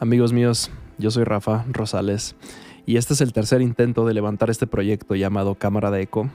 [0.00, 2.34] Amigos míos, yo soy Rafa Rosales
[2.86, 6.30] y este es el tercer intento de levantar este proyecto llamado Cámara de Eco.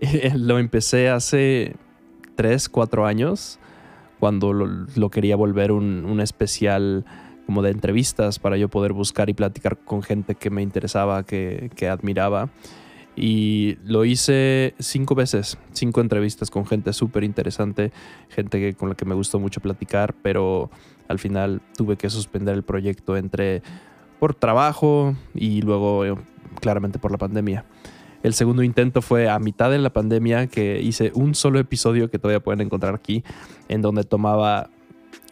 [0.34, 1.76] lo empecé hace
[2.34, 3.60] 3, 4 años
[4.18, 7.04] cuando lo, quería volver un, especial
[7.46, 11.70] como de entrevistas para yo poder buscar y platicar con gente que me interesaba, que,
[11.76, 12.48] que admiraba.
[13.22, 17.92] Y lo hice cinco veces, cinco entrevistas con gente súper interesante,
[18.30, 20.70] gente con la que me gustó mucho platicar, pero
[21.06, 23.62] al final tuve que suspender el proyecto entre
[24.18, 26.14] por trabajo y luego eh,
[26.62, 27.66] claramente por la pandemia.
[28.22, 32.18] El segundo intento fue a mitad de la pandemia que hice un solo episodio que
[32.18, 33.22] todavía pueden encontrar aquí,
[33.68, 34.70] en donde tomaba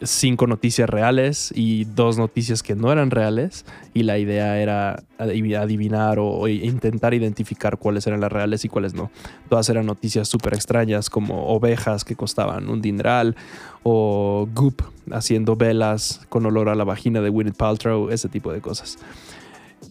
[0.01, 6.19] cinco noticias reales y dos noticias que no eran reales y la idea era adivinar
[6.19, 9.11] o, intentar identificar cuáles eran las reales y cuáles no.
[9.49, 13.35] Todas eran noticias súper extrañas como ovejas que costaban un dineral
[13.83, 18.61] o Goop haciendo velas con olor a la vagina de Winnie Paltrow, ese tipo de
[18.61, 18.97] cosas.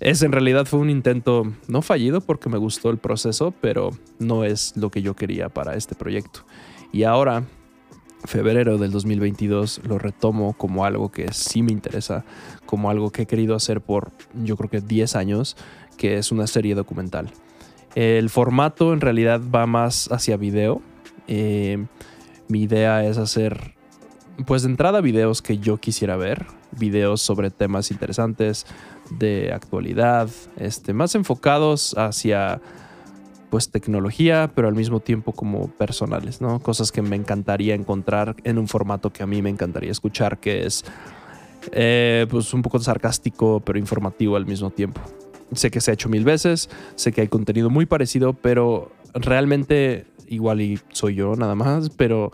[0.00, 4.44] Ese en realidad fue un intento no fallido porque me gustó el proceso, pero no
[4.44, 6.44] es lo que yo quería para este proyecto.
[6.92, 7.44] Y ahora
[8.24, 12.24] febrero del 2022 lo retomo como algo que sí me interesa,
[12.66, 14.10] como algo que he querido hacer por
[14.42, 15.56] yo creo que 10 años,
[15.96, 17.30] que es una serie documental.
[17.94, 20.82] El formato en realidad va más hacia video.
[21.26, 21.84] Eh,
[22.48, 23.74] mi idea es hacer,
[24.46, 28.66] pues de entrada, videos que yo quisiera ver, videos sobre temas interesantes
[29.10, 32.60] de actualidad, este, más enfocados hacia
[33.50, 36.60] pues tecnología, pero al mismo tiempo como personales, ¿no?
[36.60, 40.66] Cosas que me encantaría encontrar en un formato que a mí me encantaría escuchar, que
[40.66, 40.84] es
[41.72, 45.00] eh, pues un poco sarcástico, pero informativo al mismo tiempo.
[45.54, 50.06] Sé que se ha hecho mil veces, sé que hay contenido muy parecido, pero realmente
[50.26, 52.32] igual y soy yo nada más, pero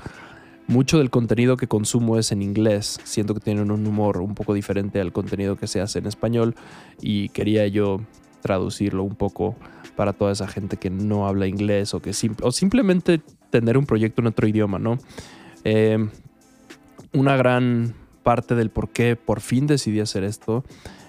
[0.67, 2.99] mucho del contenido que consumo es en inglés.
[3.05, 6.55] Siento que tienen un humor un poco diferente al contenido que se hace en español
[7.01, 8.01] y quería yo
[8.45, 9.57] traducirlo un poco
[9.97, 14.21] para toda esa gente que no habla inglés o que o simplemente tener un proyecto
[14.21, 14.99] en otro idioma, ¿no?
[15.65, 15.97] Eh,
[17.15, 20.63] una gran parte del por qué por fin decidí hacer esto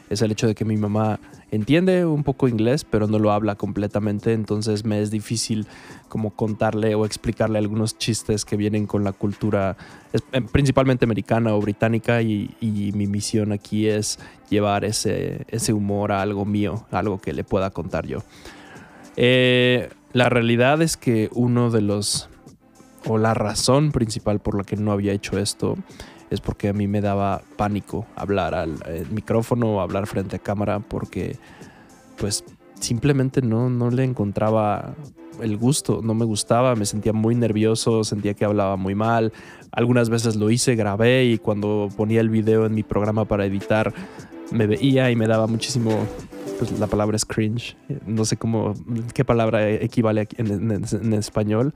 [0.09, 1.19] es el hecho de que mi mamá
[1.51, 5.67] entiende un poco inglés, pero no lo habla completamente, entonces me es difícil
[6.09, 9.77] como contarle o explicarle algunos chistes que vienen con la cultura
[10.13, 12.49] eh, principalmente americana o británica y,
[12.95, 17.71] mi misión aquí es llevar ese, ese humor a algo mío, algo que le pueda
[17.71, 18.19] contar yo.
[19.17, 22.29] Eh, la realidad es que uno de los,
[23.05, 25.77] o la razón principal por la que no había hecho esto,
[26.29, 28.77] es porque a mí me daba pánico hablar al
[29.11, 31.37] micrófono o hablar frente a cámara porque
[32.17, 32.43] pues
[32.79, 34.95] simplemente no, no le encontraba
[35.41, 39.33] el gusto, no me gustaba, me sentía muy nervioso, sentía que hablaba muy mal.
[39.71, 43.93] Algunas veces lo hice, grabé y cuando ponía el video en mi programa para editar
[44.51, 46.05] me veía y me daba muchísimo
[46.57, 47.75] pues la palabra es cringe.
[48.05, 48.73] No sé cómo,
[49.13, 51.73] qué palabra equivale en, español.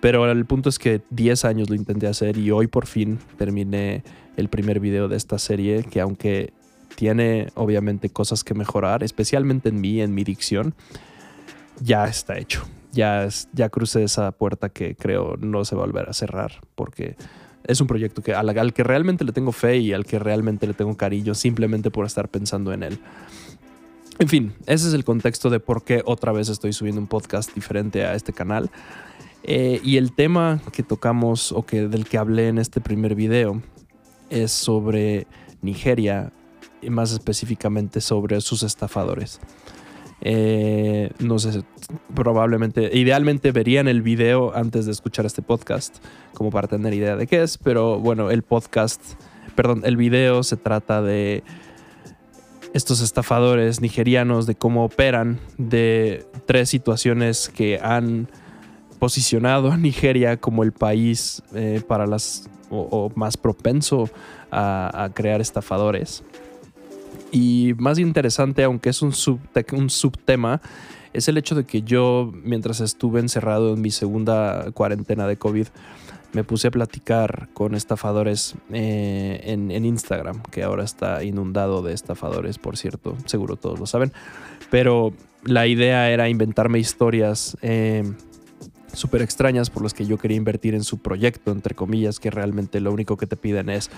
[0.00, 4.02] Pero el punto es que 10 años lo intenté hacer y hoy por fin terminé
[4.36, 6.52] el primer video de esta serie que aunque
[6.94, 10.74] tiene obviamente cosas que mejorar, especialmente en mí, en mi dicción,
[11.80, 12.62] ya está hecho.
[12.92, 17.16] Ya, ya crucé esa puerta que creo no se va a volver a cerrar porque
[17.64, 20.66] es un proyecto que, al, al que realmente le tengo fe y al que realmente
[20.66, 22.98] le tengo cariño simplemente por estar pensando en él.
[24.18, 27.54] En fin, ese es el contexto de por qué otra vez estoy subiendo un podcast
[27.54, 28.70] diferente a este canal.
[29.48, 33.62] Eh, y el tema que tocamos o que, del que hablé en este primer video
[34.28, 35.28] es sobre
[35.62, 36.32] Nigeria
[36.82, 39.40] y más específicamente sobre sus estafadores.
[40.20, 41.62] Eh, no sé,
[42.12, 45.98] probablemente, idealmente verían el video antes de escuchar este podcast,
[46.34, 49.00] como para tener idea de qué es, pero bueno, el podcast,
[49.54, 51.44] perdón, el video se trata de
[52.74, 58.28] estos estafadores nigerianos, de cómo operan, de tres situaciones que han
[59.06, 64.10] posicionado a Nigeria como el país eh, para las o, más propenso
[64.50, 66.24] a, crear estafadores.
[67.30, 69.12] Y más interesante, aunque es un,
[69.72, 70.60] un subtema,
[71.12, 75.68] es el hecho de que yo, mientras estuve encerrado en mi segunda cuarentena de COVID,
[76.32, 82.58] me puse a platicar con estafadores eh, en, Instagram, que ahora está inundado de estafadores,
[82.58, 84.12] por cierto, seguro todos lo saben.
[84.68, 85.12] Pero
[85.44, 88.02] la idea era inventarme historias eh,
[88.96, 92.80] súper extrañas por las que yo quería invertir en su proyecto, entre comillas, que realmente
[92.80, 93.90] lo único que te piden es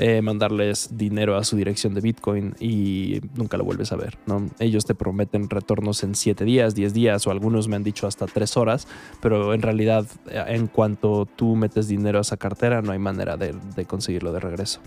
[0.00, 4.18] eh, mandarles dinero a su dirección de Bitcoin y nunca lo vuelves a ver.
[4.26, 4.50] ¿no?
[4.58, 8.26] Ellos te prometen retornos en 7 días, 10 días o algunos me han dicho hasta
[8.26, 8.88] 3 horas,
[9.22, 13.54] pero en realidad en cuanto tú metes dinero a esa cartera no hay manera de,
[13.86, 14.80] conseguirlo de regreso.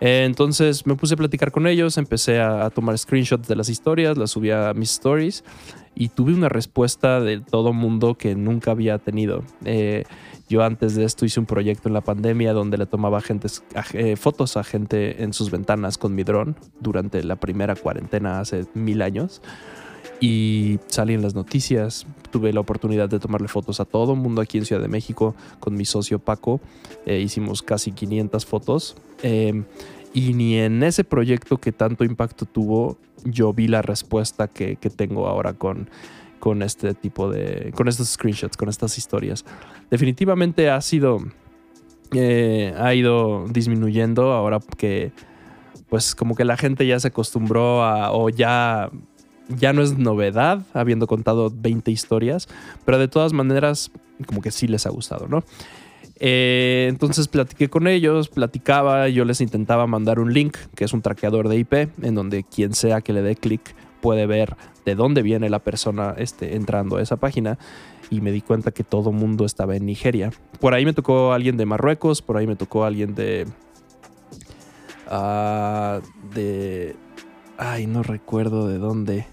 [0.00, 4.18] Eh, entonces me puse a platicar con ellos, empecé a, tomar screenshots de las historias,
[4.18, 5.42] las subí a mis stories
[5.98, 9.42] y tuve una respuesta de todo mundo que nunca había tenido.
[9.64, 10.04] Eh,
[10.48, 13.20] yo antes de esto hice un proyecto en la pandemia donde le tomaba
[13.92, 18.64] eh, fotos a gente en sus ventanas con mi dron durante la primera cuarentena hace
[18.74, 19.42] mil años
[20.20, 22.06] y salí en las noticias.
[22.30, 25.34] Tuve la oportunidad de tomarle fotos a todo el mundo aquí en Ciudad de México
[25.58, 26.60] con mi socio Paco.
[27.06, 28.96] Eh, hicimos casi 500 fotos.
[29.22, 29.64] Em,
[30.18, 35.28] y ni en ese proyecto que tanto impacto tuvo, yo vi la respuesta que, tengo
[35.28, 35.88] ahora con,
[36.40, 37.72] con este tipo de.
[37.76, 39.44] con estos screenshots, con estas historias.
[39.90, 41.18] Definitivamente ha sido.
[42.12, 45.12] Eh, ha ido disminuyendo ahora que.
[45.88, 48.12] Pues como que la gente ya se acostumbró a.
[48.12, 48.90] o ya
[49.48, 52.48] ya no es novedad, habiendo contado 20 historias,
[52.84, 53.90] pero de todas maneras,
[54.26, 55.42] como que sí les ha gustado, ¿no?
[56.20, 61.02] Eh, entonces platiqué con ellos, platicaba, yo les intentaba mandar un link, que es un
[61.02, 65.22] traqueador de IP, en donde quien sea que le dé clic puede ver de dónde
[65.22, 67.58] viene la persona este, entrando a esa página.
[68.10, 70.32] Y me di cuenta que todo mundo estaba en Nigeria.
[70.60, 73.46] Por ahí me tocó alguien de Marruecos, por ahí me tocó alguien de.
[75.06, 76.00] Ah,
[76.34, 76.96] de.
[77.58, 79.26] Ay, no recuerdo de dónde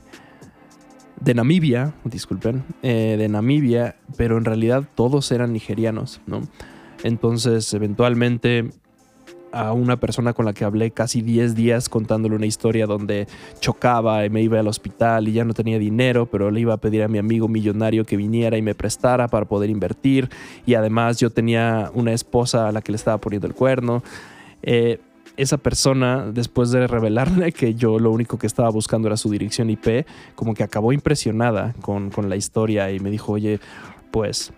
[1.21, 6.41] de Namibia, disculpen, eh, de Namibia, pero en realidad todos eran nigerianos, ¿no?
[7.05, 8.69] Entonces, eventualmente,
[9.51, 13.27] a una persona con la que hablé casi 10 días contándole una historia donde
[13.59, 16.77] chocaba y me iba al hospital y ya no tenía dinero, pero le iba a
[16.77, 20.29] pedir a mi amigo millonario que viniera y me prestara para poder invertir.
[20.65, 24.03] Y además yo tenía una esposa a la que le estaba poniendo el cuerno.
[24.63, 24.99] Eh,
[25.37, 29.69] esa persona, después de revelarle que yo lo único que estaba buscando era su dirección
[29.69, 33.59] IP, como que acabó impresionada con, la historia y me dijo, oye,
[34.11, 34.53] pues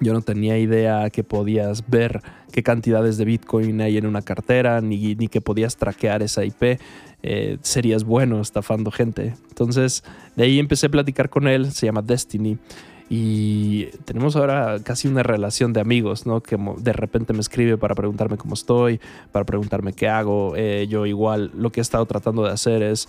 [0.00, 4.80] yo no tenía idea que podías ver qué cantidades de Bitcoin hay en una cartera,
[4.80, 6.80] ni, ni que podías traquear esa IP.
[7.22, 9.34] Eh, serías bueno estafando gente.
[9.50, 10.02] Entonces,
[10.36, 12.58] de ahí empecé a platicar con él, se llama Destiny.
[13.10, 16.40] Y tenemos ahora casi una relación de amigos, ¿no?
[16.40, 19.00] Que de repente me escribe para preguntarme cómo estoy,
[19.32, 20.54] para preguntarme qué hago.
[20.56, 23.08] Eh, yo igual lo que he estado tratando de hacer es...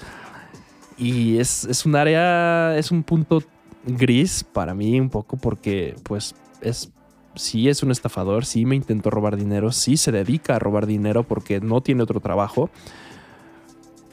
[0.98, 3.42] Y es, es un área, es un punto
[3.86, 6.92] gris para mí un poco porque pues es
[7.36, 11.24] sí es un estafador, sí me intentó robar dinero, sí se dedica a robar dinero
[11.24, 12.70] porque no tiene otro trabajo,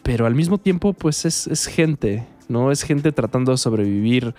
[0.04, 2.70] pero al mismo tiempo pues es, es gente, ¿no?
[2.70, 4.34] Es gente tratando de sobrevivir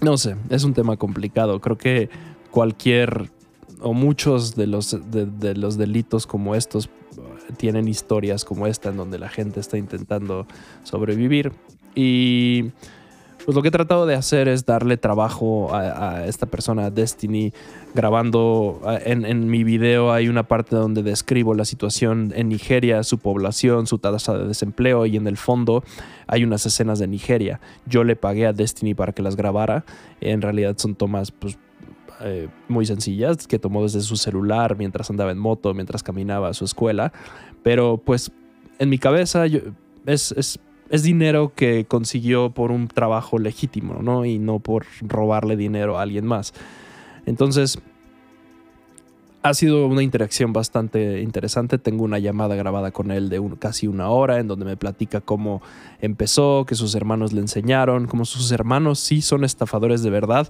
[0.00, 1.60] no sé, es un tema complicado.
[1.60, 2.08] Creo que
[2.50, 3.30] cualquier
[3.80, 6.90] o muchos de los, de, los delitos como estos
[7.56, 10.46] tienen historias como esta en donde la gente está intentando
[10.84, 11.52] sobrevivir.
[11.94, 12.72] Y
[13.44, 17.52] pues lo que he tratado de hacer es darle trabajo a, esta persona, Destiny,
[17.94, 23.86] grabando en, mi video hay una parte donde describo la situación en Nigeria, su población,
[23.86, 25.82] su tasa de desempleo y en el fondo
[26.26, 27.60] hay unas escenas de Nigeria.
[27.86, 29.84] Yo le pagué a Destiny para que las grabara.
[30.20, 31.58] En realidad son tomas pues,
[32.20, 36.54] eh, muy sencillas que tomó desde su celular mientras andaba en moto, mientras caminaba a
[36.54, 37.12] su escuela.
[37.62, 38.30] Pero pues
[38.78, 39.46] en mi cabeza
[40.06, 40.60] es, es
[40.90, 44.24] es dinero que consiguió por un trabajo legítimo, ¿no?
[44.24, 46.52] Y no por robarle dinero a alguien más.
[47.26, 47.78] Entonces,
[49.42, 51.78] ha sido una interacción bastante interesante.
[51.78, 55.62] Tengo una llamada grabada con él de casi una hora en donde me platica cómo
[56.00, 60.48] empezó, que sus hermanos le enseñaron, cómo sus hermanos sí son estafadores de verdad.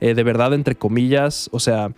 [0.00, 1.92] Eh, de verdad, entre comillas, o sea,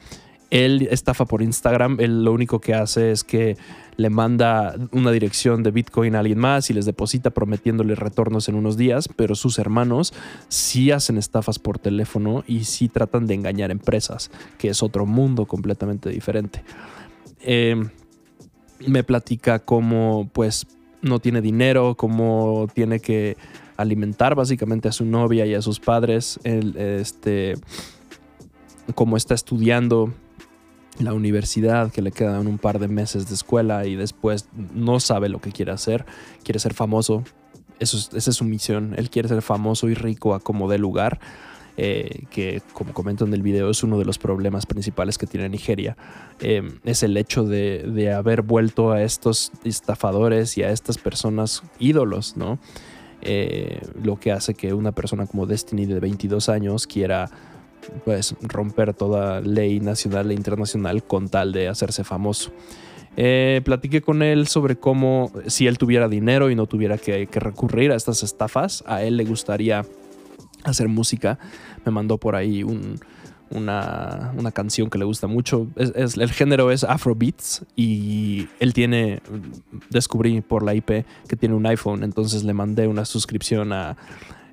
[0.51, 3.57] él estafa por Instagram, él lo único que hace es que
[3.97, 8.57] le manda una dirección de Bitcoin a alguien más y les deposita prometiéndole retornos en
[8.57, 10.13] unos días, pero sus hermanos
[10.49, 15.47] sí hacen estafas por teléfono y sí tratan de engañar empresas, que es otro mundo
[15.47, 16.65] completamente diferente.
[17.41, 17.91] Em,
[18.87, 20.67] me platica cómo pues
[21.03, 23.37] no tiene dinero, cómo tiene que
[23.77, 27.55] alimentar básicamente a su novia y a sus padres, este,
[28.95, 30.13] cómo está estudiando
[30.99, 35.29] la universidad, que le quedan un par de meses de escuela y después no sabe
[35.29, 36.05] lo que quiere hacer,
[36.43, 37.25] quiere ser famoso,
[37.81, 41.19] Eso esa es su misión, él quiere ser famoso y rico a como de lugar,
[41.77, 45.49] eh, que como comento en el video es uno de los problemas principales que tiene
[45.49, 45.97] Nigeria,
[46.39, 52.37] eh, es el hecho de, haber vuelto a estos estafadores y a estas personas ídolos,
[52.37, 52.61] ¿no?
[53.23, 57.31] Eh, lo que hace que una persona como Destiny de 22 años quiera
[58.05, 62.53] pues, romper toda ley nacional e internacional con tal de hacerse famoso.
[63.17, 67.93] Eh, platiqué con él sobre cómo si él tuviera dinero y no tuviera que, recurrir
[67.93, 69.85] a estas estafas, a él le gustaría
[70.65, 71.39] hacer música.
[71.85, 72.99] Me mandó por ahí un,
[73.51, 75.69] una, una canción que le gusta mucho.
[75.77, 79.21] Es, el género es Afrobeats y él tiene,
[79.91, 83.97] descubrí por la IP que tiene un iPhone, entonces le mandé una suscripción a...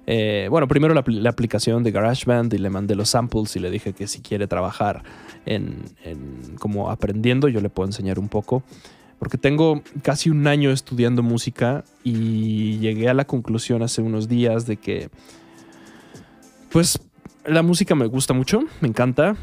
[0.08, 3.93] Eh, bueno, primero la, aplicación de GarageBand y le mandé los samples y le dije
[3.93, 5.03] que si quiere trabajar
[5.46, 8.63] en, en como aprendiendo, yo le puedo enseñar un poco.
[9.20, 14.65] Porque tengo casi un año estudiando música y llegué a la conclusión hace unos días
[14.65, 15.10] de que,
[16.72, 17.00] pues,
[17.46, 19.36] la música me gusta mucho, me encanta,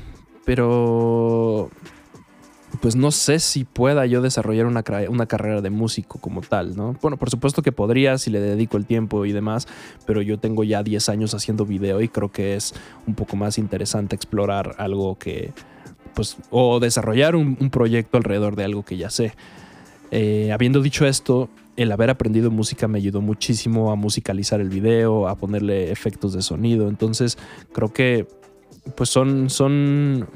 [0.45, 1.71] pero
[2.81, 6.97] pues no sé si pueda yo desarrollar una, una, carrera de músico como tal, ¿no?
[7.01, 9.67] Bueno, por supuesto que podría si le dedico el tiempo y demás,
[10.07, 12.75] pero yo tengo ya 10 años haciendo video y creo que es
[13.07, 15.53] un poco más interesante explorar algo que,
[16.15, 19.33] pues, o desarrollar un, proyecto alrededor de algo que ya sé.
[20.11, 25.29] Eh, habiendo dicho esto, el haber aprendido música me ayudó muchísimo a musicalizar el video,
[25.29, 26.89] a ponerle efectos de sonido.
[26.89, 27.39] Entonces,
[27.73, 28.27] creo que
[28.97, 30.29] pues son, son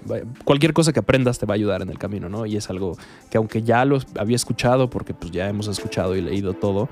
[0.45, 2.47] cualquier cosa que aprendas te va a ayudar en el camino, ¿no?
[2.47, 2.97] Y es algo
[3.31, 6.89] que aunque ya lo había escuchado, porque pues ya hemos escuchado y leído todo,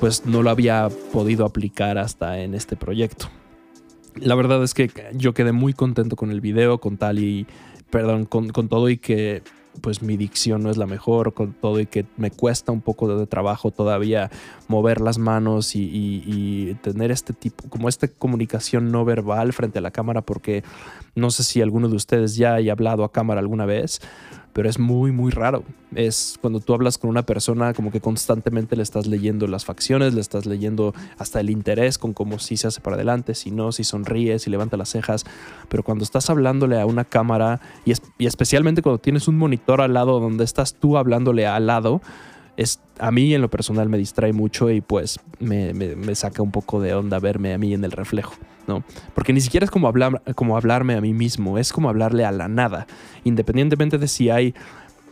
[0.00, 3.28] pues no lo había podido aplicar hasta en este proyecto.
[4.16, 7.46] La verdad es que yo quedé muy contento con el video, con tal y,
[7.90, 9.42] perdón, con, con todo y que
[9.78, 13.16] pues mi dicción no es la mejor con todo y que me cuesta un poco
[13.16, 14.30] de trabajo todavía
[14.68, 19.90] mover las manos y, tener este tipo, como esta comunicación no verbal frente a la
[19.90, 20.62] cámara, porque
[21.14, 24.00] no sé si alguno de ustedes ya haya hablado a cámara alguna vez,
[24.58, 25.62] pero es muy, muy raro.
[25.94, 30.14] Es cuando tú hablas con una persona como que constantemente le estás leyendo las facciones,
[30.14, 33.70] le estás leyendo hasta el interés con cómo sí se hace para adelante, si no,
[33.70, 35.24] si sonríe, si levanta las cejas.
[35.68, 39.94] Pero cuando estás hablándole a una cámara y, y especialmente cuando tienes un monitor al
[39.94, 42.02] lado donde estás tú hablándole al lado,
[42.56, 46.50] es, a mí en lo personal me distrae mucho y pues me, me, saca un
[46.50, 48.34] poco de onda verme a mí en el reflejo,
[48.68, 48.84] ¿no?
[49.14, 52.32] Porque ni siquiera es como, hablar, como hablarme a mí mismo, es como hablarle a
[52.32, 52.86] la nada,
[53.24, 54.54] independientemente de si hay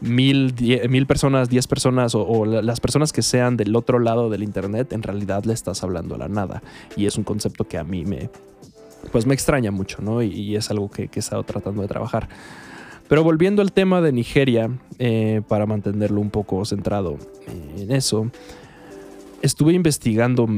[0.01, 0.55] mil,
[0.89, 5.03] mil personas, diez personas o, las personas que sean del otro lado del internet, en
[5.03, 6.63] realidad le estás hablando a la nada.
[6.97, 8.31] Y es un concepto que a mí me,
[9.11, 10.23] pues me extraña mucho, ¿no?
[10.23, 12.29] Y, es algo que, he estado tratando de trabajar.
[13.09, 17.19] Pero volviendo al tema de Nigeria, eh, para mantenerlo un poco centrado
[17.79, 18.31] en eso,
[19.43, 20.49] estuve investigando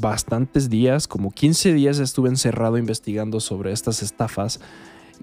[0.00, 4.60] bastantes días, como 15 días estuve encerrado investigando sobre estas estafas.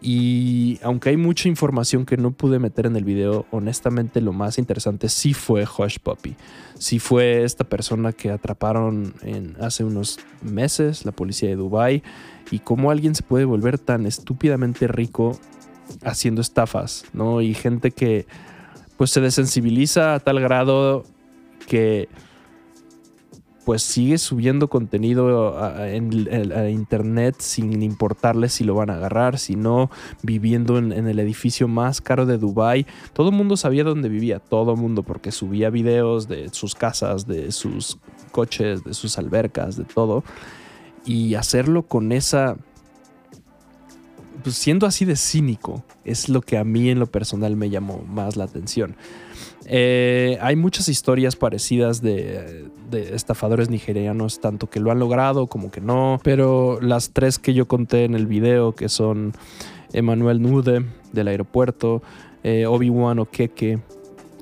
[0.01, 4.57] Y aunque hay mucha información que no pude meter en el video, honestamente lo más
[4.57, 6.35] interesante sí fue Hush Puppy.
[6.77, 12.03] Sí fue esta persona que atraparon en, hace unos meses la policía de Dubai
[12.51, 15.39] y cómo alguien se puede volver tan estúpidamente rico
[16.03, 17.41] haciendo estafas, ¿no?
[17.41, 18.25] Y gente que
[18.97, 21.03] pues se desensibiliza a tal grado
[21.67, 22.09] que
[23.65, 26.11] pues sigue subiendo contenido en,
[26.69, 29.89] internet sin importarle si lo van a agarrar, si no,
[30.21, 32.85] viviendo en, el edificio más caro de Dubai.
[33.13, 37.27] Todo el mundo sabía dónde vivía, todo el mundo, porque subía videos de sus casas,
[37.27, 37.97] de sus
[38.31, 40.23] coches, de sus albercas, de todo.
[41.05, 42.57] Y hacerlo con esa
[44.43, 48.03] pues siendo así de cínico, es lo que a mí en lo personal me llamó
[48.07, 48.95] más la atención.
[49.65, 55.81] Eh, hay muchas historias parecidas de, estafadores nigerianos, tanto que lo han logrado como que
[55.81, 59.33] no, pero las tres que yo conté en el video, que son
[59.93, 62.03] Emanuel Nude del aeropuerto,
[62.43, 63.79] eh, Obi-Wan Okeke,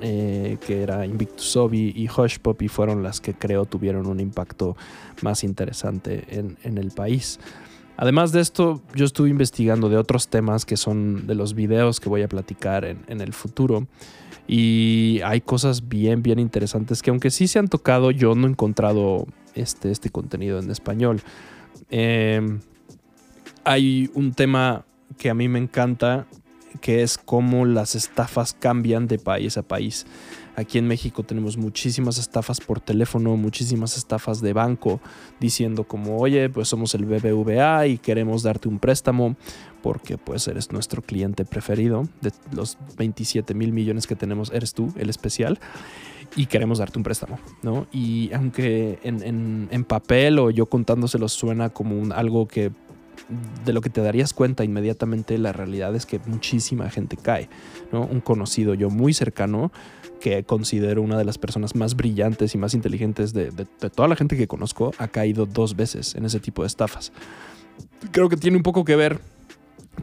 [0.01, 4.75] eh, que era Invictus Obi, y Hush Poppy fueron las que creo tuvieron un impacto
[5.21, 7.39] más interesante en, en el país.
[8.01, 12.09] Además de esto, yo estuve investigando de otros temas que son de los videos que
[12.09, 13.85] voy a platicar en, el futuro.
[14.53, 18.49] Y hay cosas bien, bien interesantes que aunque sí se han tocado, yo no he
[18.49, 21.21] encontrado este, este contenido en español.
[21.89, 22.59] Em,
[23.63, 24.83] hay un tema
[25.17, 26.27] que a mí me encanta,
[26.79, 30.05] que es cómo las estafas cambian de país a país.
[30.55, 34.99] Aquí en México tenemos muchísimas estafas por teléfono, muchísimas estafas de banco,
[35.39, 39.35] diciendo como, oye, pues somos el BBVA y queremos darte un préstamo
[39.81, 42.07] porque pues eres nuestro cliente preferido.
[42.21, 45.59] De los 27 mil millones que tenemos, eres tú, el especial.
[46.35, 47.87] Y queremos darte un préstamo, ¿no?
[47.91, 52.71] Y aunque en, papel o yo contándoselo suena como un, algo que
[53.65, 57.49] de lo que te darías cuenta inmediatamente, la realidad es que muchísima gente cae,
[57.91, 58.05] ¿no?
[58.05, 59.71] Un conocido yo muy cercano
[60.19, 63.51] que considero una de las personas más brillantes y más inteligentes de,
[63.93, 67.11] toda la gente que conozco, ha caído dos veces en ese tipo de estafas.
[68.11, 69.19] Creo que tiene un poco que ver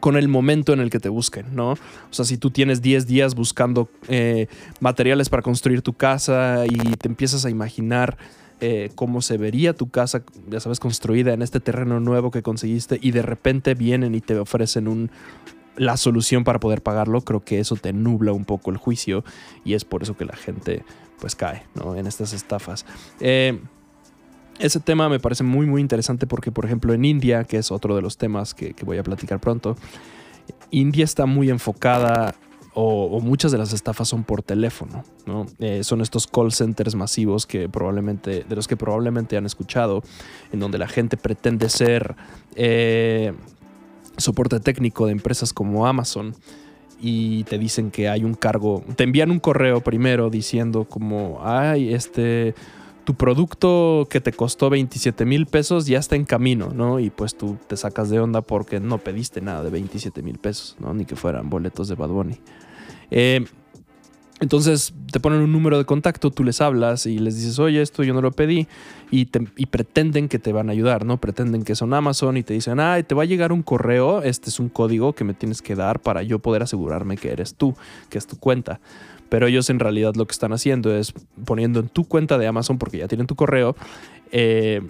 [0.01, 1.73] con el momento en el que te busquen, ¿no?
[1.73, 1.79] O
[2.11, 4.49] sea, si tú tienes 10 días buscando eh,
[4.81, 8.19] materiales para construir tu casa y te empiezas a imaginar
[8.61, 12.99] eh, cómo se vería tu casa, ya sabes, construida en este terreno nuevo que conseguiste
[13.01, 15.11] y de repente vienen y te ofrecen un,
[15.77, 19.25] la solución para poder pagarlo, creo que eso te nubla un poco el juicio
[19.65, 20.85] y es por eso que la gente
[21.21, 21.95] pues cae ¿no?
[21.97, 22.85] en estas estafas.
[23.21, 23.61] Eh,
[24.59, 27.95] ese tema me parece muy muy interesante porque por ejemplo en India, que es otro
[27.95, 29.77] de los temas que, voy a platicar pronto,
[30.71, 32.35] India está muy enfocada
[32.75, 35.47] o, muchas de las estafas son por teléfono, ¿no?
[35.59, 40.03] Eh, son estos call centers masivos que probablemente, de los que probablemente han escuchado,
[40.53, 42.15] en donde la gente pretende ser
[42.55, 43.33] eh,
[44.17, 46.35] soporte técnico de empresas como Amazon
[47.01, 51.95] y te dicen que hay un cargo, te envían un correo primero diciendo como, ay,
[51.95, 52.55] este,
[53.09, 57.01] tu producto que te costó 27 mil pesos ya está en camino, ¿no?
[57.01, 60.77] Y pues tú te sacas de onda porque no pediste nada de 27 mil pesos,
[60.79, 60.93] ¿no?
[60.93, 62.39] Ni que fueran boletos de Bad Bunny.
[63.11, 63.47] Eh,
[64.41, 68.03] entonces te ponen un número de contacto, tú les hablas y les dices, oye, esto
[68.03, 68.69] yo no lo pedí,
[69.11, 71.17] y, pretenden que te van a ayudar, ¿no?
[71.17, 74.51] Pretenden que son Amazon y te dicen, ay, te va a llegar un correo, este
[74.51, 77.75] es un código que me tienes que dar para yo poder asegurarme que eres tú,
[78.11, 78.81] que es tu cuenta.
[79.29, 81.13] Pero ellos en realidad lo que están haciendo es
[81.45, 83.77] poniendo en tu cuenta de Amazon, porque ya tienen tu correo,
[84.33, 84.83] eh,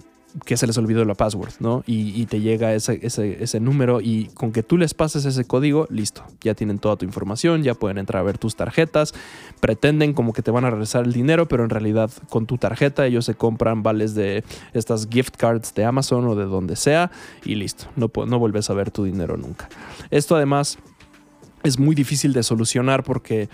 [0.45, 1.83] que se les olvidó la password, ¿no?
[1.87, 6.23] Y, te llega ese, ese, número y con que tú les pases ese código, listo,
[6.41, 9.13] ya tienen toda tu información, ya pueden entrar a ver tus tarjetas,
[9.59, 13.07] pretenden como que te van a regresar el dinero, pero en realidad con tu tarjeta
[13.07, 14.43] ellos se compran vales de
[14.73, 17.09] estas gift cards de Amazon o de donde sea
[17.43, 19.67] y listo, no, no vuelves a ver tu dinero nunca.
[20.11, 20.77] Esto además
[21.63, 23.49] es muy difícil de solucionar porque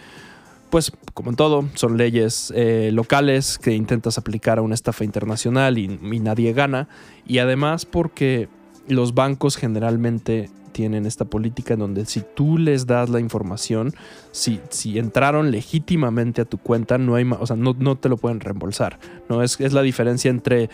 [0.75, 5.77] pues como en todo, son leyes eh, locales que intentas aplicar a una estafa internacional
[5.77, 6.89] y, nadie gana.
[7.25, 8.49] Y además porque
[8.89, 13.93] los bancos generalmente tienen esta política en donde si tú les das la información,
[14.31, 14.59] si,
[14.99, 18.99] entraron legítimamente a tu cuenta, no, hay, o sea, no, te lo pueden reembolsar.
[19.29, 19.43] ¿no?
[19.43, 20.69] Es, la diferencia entre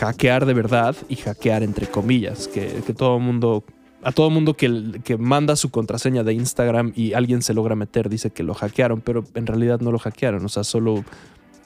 [0.00, 3.62] hackear de verdad y hackear entre comillas, que todo el mundo
[4.02, 8.08] a todo mundo que, que, manda su contraseña de Instagram y alguien se logra meter,
[8.08, 11.04] dice que lo hackearon, pero en realidad no lo hackearon, o sea, solo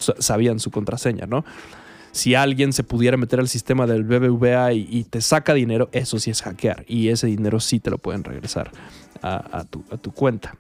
[0.02, 1.44] sabían su contraseña, ¿no?
[2.12, 6.30] Si alguien se pudiera meter al sistema del BBVA y, te saca dinero, eso sí
[6.30, 8.70] es hackear y ese dinero sí te lo pueden regresar
[9.22, 10.56] a, tu, cuenta.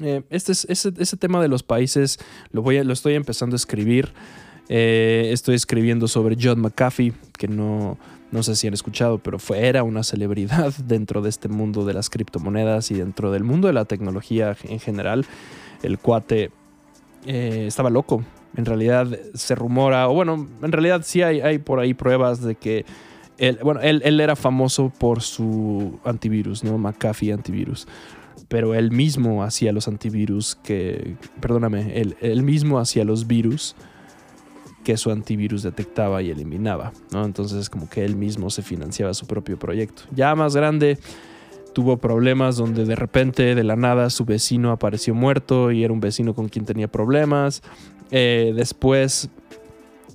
[0.00, 2.18] Eh, este es, ese, tema de los países
[2.52, 4.12] lo, voy lo estoy empezando a escribir.
[4.68, 7.98] Eh, estoy escribiendo sobre John McAfee, que no,
[8.32, 11.94] no sé si han escuchado, pero fue, era una celebridad dentro de este mundo de
[11.94, 15.26] las criptomonedas y dentro del mundo de la tecnología en general.
[15.82, 16.50] El cuate
[17.26, 18.24] eh, estaba loco.
[18.56, 22.54] En realidad se rumora, o bueno, en realidad sí hay, hay por ahí pruebas de
[22.54, 22.84] que
[23.38, 26.76] él, bueno, él, era famoso por su antivirus, ¿no?
[26.78, 27.86] McAfee antivirus
[28.48, 33.74] pero él mismo hacía los antivirus que, perdóname, él, él mismo hacía los virus
[34.84, 36.92] que su antivirus detectaba y eliminaba.
[37.12, 37.24] ¿no?
[37.24, 40.02] Entonces es como que él mismo se financiaba su propio proyecto.
[40.14, 40.98] Ya más grande,
[41.72, 46.00] tuvo problemas donde de repente, de la nada, su vecino apareció muerto y era un
[46.00, 47.62] vecino con quien tenía problemas.
[48.10, 49.30] Eh, después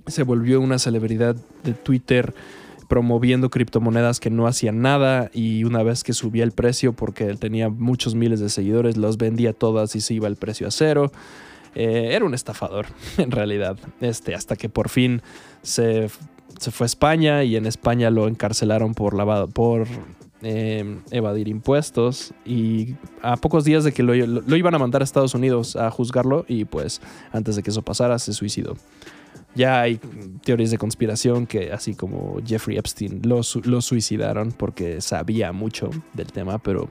[0.08, 2.34] se volvió una celebridad de Twitter
[2.88, 7.38] promoviendo criptomonedas que no hacían nada y una vez que subía el precio porque él
[7.38, 11.12] tenía muchos miles de seguidores, los vendía todas y se iba el precio a cero.
[11.76, 13.78] Eh, era un estafador, en realidad.
[14.02, 15.22] Este, hasta que por fin
[15.62, 19.88] se, fue a España y en España lo encarcelaron por, lavado, por
[20.42, 22.34] em, evadir impuestos.
[22.46, 26.46] Y a pocos días de que lo, iban a mandar a Estados Unidos a juzgarlo,
[26.48, 27.02] y pues
[27.32, 28.76] antes de que eso pasara, se suicidó.
[29.56, 30.00] Ya hay
[30.44, 36.32] teorías de conspiración que, así como Jeffrey Epstein, lo, lo suicidaron porque sabía mucho del
[36.32, 36.90] tema, pero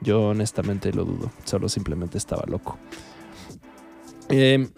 [0.00, 1.30] yo honestamente lo dudo.
[1.44, 2.78] Solo simplemente estaba loco.
[4.30, 4.68] Eh,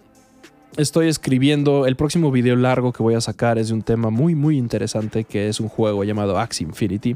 [0.77, 4.35] estoy escribiendo, el próximo video largo que voy a sacar es de un tema muy
[4.35, 7.15] muy interesante que es un juego llamado Axie Infinity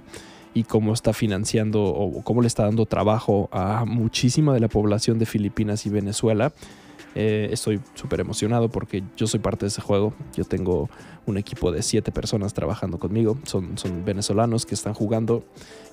[0.54, 5.20] y cómo está financiando o cómo le está dando trabajo a muchísima de la población
[5.20, 6.54] de Filipinas y Venezuela.
[7.20, 10.14] Eh, estoy súper emocionado porque yo soy parte de ese juego.
[10.36, 10.88] Yo tengo
[11.26, 13.40] un equipo de siete personas trabajando conmigo.
[13.44, 15.44] Son, son venezolanos que están jugando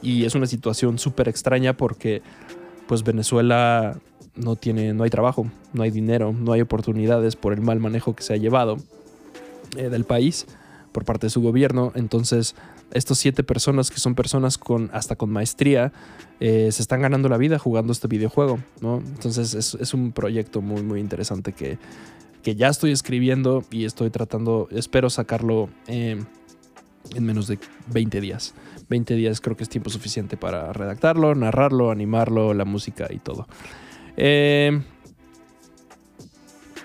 [0.03, 2.21] y es una situación súper extraña porque
[2.87, 3.99] pues Venezuela
[4.37, 8.15] no tiene, no hay trabajo, no hay dinero, no hay oportunidades por el mal manejo
[8.15, 8.79] que se ha llevado
[9.77, 10.47] eh, del país
[10.93, 11.93] por parte de su gobierno.
[11.95, 12.55] Entonces,
[12.93, 15.93] estos siete personas que son personas con hasta con maestría
[16.41, 18.99] eh, se están ganando la vida jugando este videojuego, ¿no?
[18.99, 21.79] Entonces es, un proyecto muy muy interesante que,
[22.43, 26.23] que, ya estoy escribiendo y estoy tratando, espero sacarlo eh,
[27.15, 28.55] en menos de 20 días.
[28.89, 33.47] 20 días creo que es tiempo suficiente para redactarlo, narrarlo, animarlo, la música y todo.
[34.17, 34.81] Eh,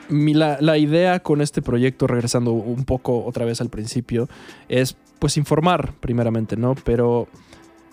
[0.10, 4.28] la, idea con este proyecto, regresando un poco otra vez al principio,
[4.68, 6.76] es pues informar primeramente, ¿no?
[6.84, 7.28] Pero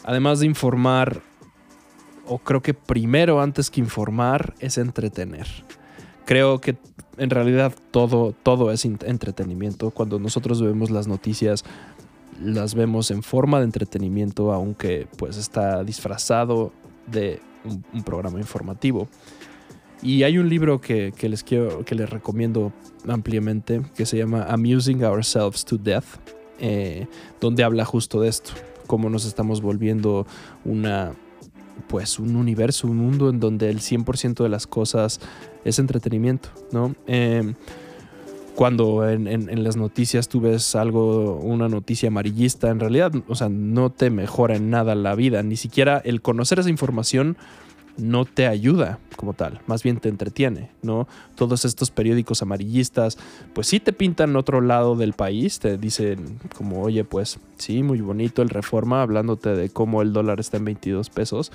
[0.05, 1.23] además de informar,
[2.27, 5.47] o creo que primero antes que informar, es entretener.
[6.25, 6.77] Creo que
[7.19, 9.91] en realidad todo, todo es entretenimiento.
[9.91, 11.65] Cuando nosotros vemos las noticias,
[12.43, 16.73] las vemos en forma de entretenimiento, aunque pues está disfrazado
[17.07, 19.09] de un programa informativo.
[20.03, 22.73] Y hay un libro que, les quiero, que les recomiendo
[23.09, 26.05] ampliamente, que se llama Amusing Ourselves to Death,
[26.59, 27.07] eh,
[27.41, 28.53] donde habla justo de esto,
[28.87, 30.27] cómo nos estamos volviendo
[30.65, 31.13] una,
[31.89, 35.21] pues un universo, un mundo en donde el 100% de las cosas
[35.65, 36.95] es entretenimiento, ¿no?
[37.07, 37.55] Em,
[38.57, 43.51] cuando en, en, las noticias tú ves algo, una noticia amarillista, en realidad, o sea,
[43.51, 47.37] no te mejora en nada la vida, ni siquiera el conocer esa información
[47.99, 51.09] no te ayuda como tal, más bien te entretiene, ¿no?
[51.35, 53.19] Todos estos periódicos amarillistas,
[53.55, 58.01] pues sí te pintan otro lado del país, te dicen como, oye, pues sí, muy
[58.01, 61.53] bonito el reforma, hablándote de cómo el dólar está en 22 pesos,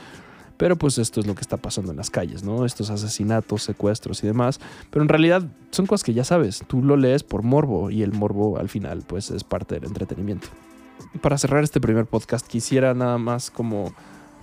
[0.57, 2.65] pero pues esto es lo que está pasando en las calles, ¿no?
[2.65, 4.59] Estos asesinatos, secuestros y demás,
[4.89, 8.13] pero en realidad son cosas que ya sabes, tú lo lees por morbo y el
[8.13, 10.47] morbo al final pues es parte del entretenimiento.
[11.21, 13.93] Para cerrar este primer podcast quisiera nada más como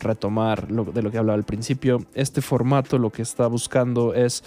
[0.01, 2.05] retomar lo, de lo que hablaba al principio.
[2.15, 4.45] Este formato lo que está buscando es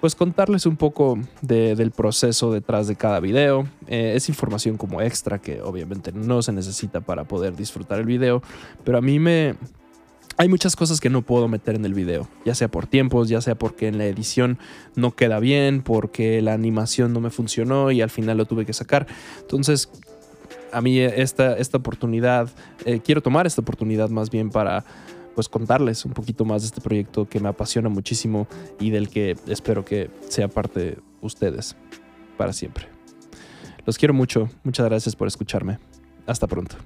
[0.00, 3.66] pues contarles un poco del proceso detrás de cada video.
[3.86, 8.42] Eh, es información como extra que obviamente no se necesita para poder disfrutar el video,
[8.84, 9.56] pero a mí me...
[10.40, 13.40] Hay muchas cosas que no puedo meter en el video, ya sea por tiempos, ya
[13.40, 14.58] sea porque en la edición
[14.94, 18.72] no queda bien, porque la animación no me funcionó y al final lo tuve que
[18.72, 19.08] sacar.
[19.40, 19.90] Entonces
[20.72, 22.50] a mí esta, esta oportunidad,
[22.84, 24.84] eh, quiero tomar esta oportunidad más bien para
[25.34, 28.46] pues contarles un poquito más de este proyecto que me apasiona muchísimo
[28.78, 31.74] y del que espero que sea parte de ustedes
[32.36, 32.86] para siempre.
[33.86, 35.80] Los quiero mucho, muchas gracias por escucharme.
[36.26, 36.76] Hasta pronto.